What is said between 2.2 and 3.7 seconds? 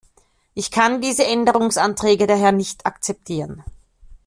daher nicht akzeptieren.